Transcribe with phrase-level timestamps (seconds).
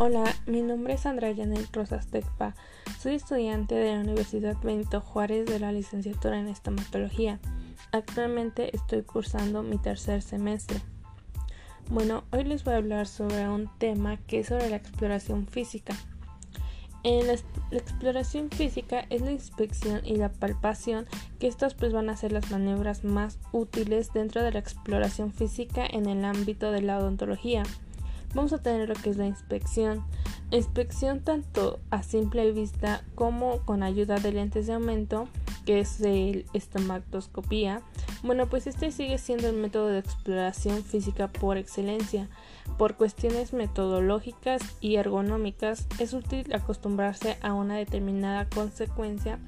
[0.00, 2.54] Hola, mi nombre es Andrea Yanel Rosas Tecpa.
[3.00, 7.40] Soy estudiante de la Universidad Benito Juárez de la licenciatura en estomatología.
[7.90, 10.80] Actualmente estoy cursando mi tercer semestre.
[11.90, 15.96] Bueno, hoy les voy a hablar sobre un tema que es sobre la exploración física.
[17.02, 17.32] En la,
[17.72, 21.08] exploración física es la inspección y la palpación,
[21.40, 25.84] que estas pues van a ser las maniobras más útiles dentro de la exploración física
[25.84, 27.64] en el ámbito de la odontología.
[28.34, 30.04] Vamos a tener lo que es la inspección.
[30.50, 35.28] inspección tanto a simple vista como con ayuda de lentes de aumento,
[35.66, 37.82] que es el estomatoscopía.
[38.22, 42.28] Bueno, pues este sigue siendo el método de exploración física por excelencia
[42.76, 49.38] por cuestiones metodológicas y ergonómicas, es útil acostumbrarse a una determinada consecuencia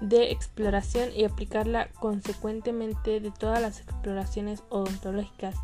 [0.00, 5.54] de exploración y aplicarla consecuentemente de todas las exploraciones odontológicas.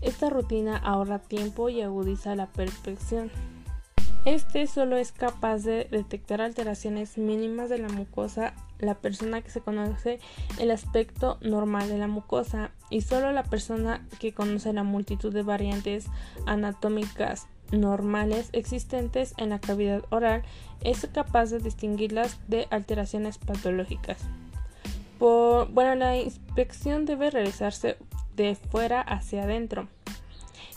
[0.00, 3.30] Esta rutina ahorra tiempo y agudiza la perfección.
[4.24, 9.60] Este solo es capaz de detectar alteraciones mínimas de la mucosa la persona que se
[9.60, 10.20] conoce
[10.58, 15.42] el aspecto normal de la mucosa y solo la persona que conoce la multitud de
[15.42, 16.06] variantes
[16.46, 20.42] anatómicas normales existentes en la cavidad oral
[20.82, 24.18] es capaz de distinguirlas de alteraciones patológicas.
[25.18, 27.96] bueno, la inspección debe realizarse
[28.40, 29.88] de fuera hacia adentro.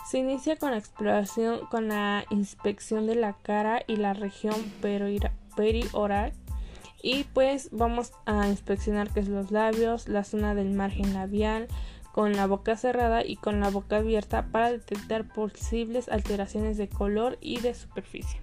[0.10, 6.34] Se inicia con la exploración con la inspección de la cara y la región perioral
[7.02, 11.68] y pues vamos a inspeccionar que es los labios, la zona del margen labial
[12.12, 17.38] con la boca cerrada y con la boca abierta para detectar posibles alteraciones de color
[17.42, 18.40] y de superficie.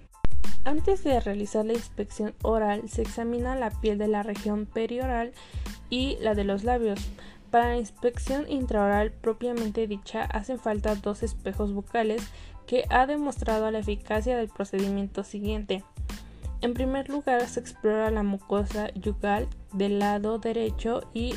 [0.63, 5.31] Antes de realizar la inspección oral se examina la piel de la región perioral
[5.89, 6.99] y la de los labios
[7.51, 12.23] para la inspección intraoral propiamente dicha hacen falta dos espejos bucales
[12.65, 15.83] que ha demostrado la eficacia del procedimiento siguiente.
[16.61, 21.33] En primer lugar se explora la mucosa yugal del lado derecho y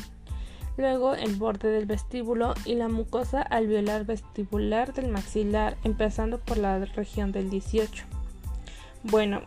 [0.77, 6.79] luego el borde del vestíbulo y la mucosa alveolar vestibular del maxilar, empezando por la
[6.79, 8.05] región del 18.
[9.03, 9.41] Bueno,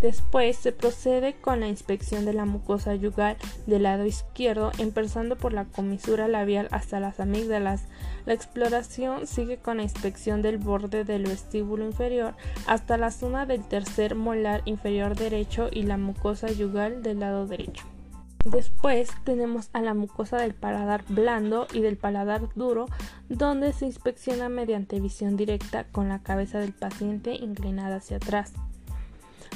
[0.00, 3.36] Después se procede con la inspección de la mucosa yugal
[3.66, 7.82] del lado izquierdo, empezando por la comisura labial hasta las amígdalas.
[8.24, 12.34] La exploración sigue con la inspección del borde del vestíbulo inferior
[12.66, 17.84] hasta la zona del tercer molar inferior derecho y la mucosa yugal del lado derecho.
[18.44, 22.86] Después tenemos a la mucosa del paladar blando y del paladar duro,
[23.28, 28.52] donde se inspecciona mediante visión directa con la cabeza del paciente inclinada hacia atrás.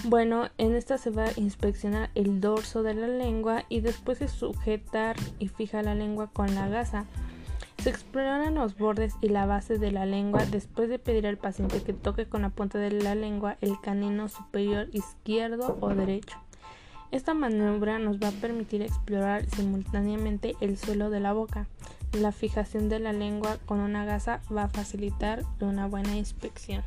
[0.05, 4.27] Bueno, en esta se va a inspeccionar el dorso de la lengua y después se
[4.27, 7.07] sujetar y fija la lengua con la gasa.
[7.81, 11.85] Se exploran los bordes y la base de la lengua después de pedir al paciente
[11.85, 16.37] que toque con la punta de la lengua el canino superior izquierdo o derecho.
[17.13, 21.69] Esta maniobra nos va a permitir explorar simultáneamente el suelo de la boca.
[22.13, 26.83] La fijación de la lengua con una gasa va a facilitar una buena inspección.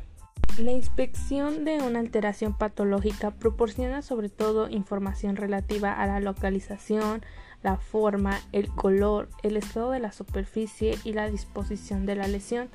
[0.58, 7.20] La inspección de una alteración patológica proporciona sobre todo información relativa a la localización,
[7.62, 12.70] la forma, el color, el estado de la superficie y la disposición de la lesión.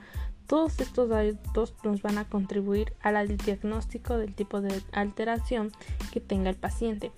[0.46, 5.72] Todos estos datos nos van a contribuir al diagnóstico del tipo de alteración
[6.12, 7.12] que tenga el paciente.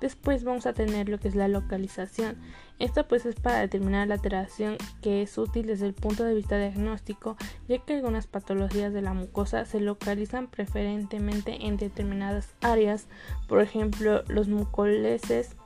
[0.00, 2.36] Después vamos a tener lo que es la localización.
[2.78, 6.58] Esta pues es para determinar la alteración que es útil desde el punto de vista
[6.58, 7.36] diagnóstico,
[7.68, 13.08] ya que algunas patologías de la mucosa se localizan preferentemente en determinadas áreas,
[13.48, 15.56] por ejemplo los mucoleses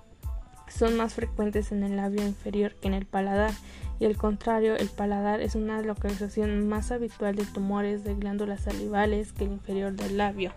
[0.69, 3.53] son más frecuentes en el labio inferior que en el paladar
[4.00, 9.32] y al contrario el paladar es una localización más habitual de tumores de glándulas salivales
[9.32, 10.53] que el inferior del labio.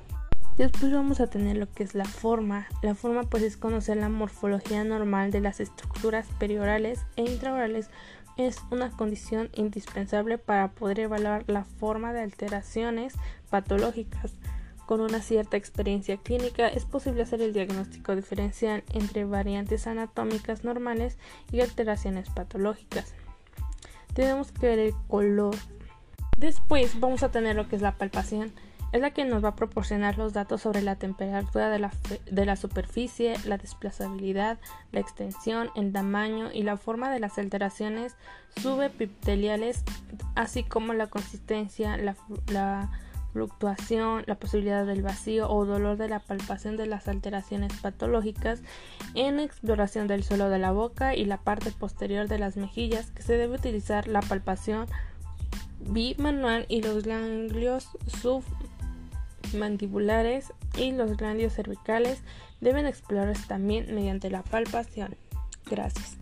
[0.57, 2.67] Después vamos a tener lo que es la forma.
[2.81, 7.89] La forma pues es conocer la morfología normal de las estructuras periorales e intraorales.
[8.37, 13.15] Es una condición indispensable para poder evaluar la forma de alteraciones
[13.49, 14.33] patológicas.
[14.85, 21.17] Con una cierta experiencia clínica es posible hacer el diagnóstico diferencial entre variantes anatómicas normales
[21.51, 23.13] y alteraciones patológicas.
[24.13, 25.55] Tenemos que ver el color.
[26.37, 28.53] Después vamos a tener lo que es la palpación
[28.91, 31.91] es la que nos va a proporcionar los datos sobre la temperatura de la,
[32.31, 34.57] de la, superficie, la desplazabilidad,
[34.91, 38.15] la extensión, el tamaño y la forma de las alteraciones
[38.61, 39.83] subepiteliales,
[40.35, 42.15] así como la consistencia, la,
[43.33, 48.61] fluctuación, la posibilidad del vacío o dolor de la palpación de las alteraciones patológicas
[49.13, 53.23] en exploración del suelo de la boca y la parte posterior de las mejillas, que
[53.23, 54.87] se debe utilizar la palpación
[55.81, 58.43] bimanual y los ganglios sub
[59.55, 62.21] mandibulares y los ganglios cervicales
[62.61, 65.15] deben explorarse también mediante la palpación.
[65.69, 66.17] Gracias.